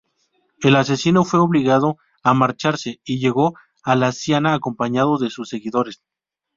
El 0.63 0.77
asesino 0.77 1.23
fue 1.25 1.39
obligado 1.41 1.97
a 2.23 2.33
marcharse 2.33 2.99
y 3.05 3.19
llegó 3.19 3.53
a 3.83 3.95
Laciana 3.95 4.55
acompañado 4.55 5.19
de 5.19 5.29
sus 5.29 5.47
seguidores. 5.47 6.01